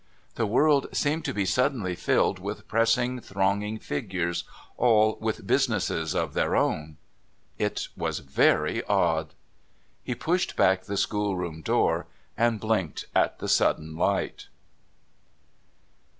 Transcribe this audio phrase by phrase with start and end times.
[0.33, 6.33] The world seemed to be suddenly filled with pressing, thronging figures, all with businesses of
[6.33, 6.97] their own.
[7.59, 9.35] It was very odd.
[10.03, 14.47] He pushed back the schoolroom door and blinked at the sudden light.